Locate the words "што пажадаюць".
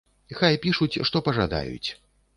1.11-1.89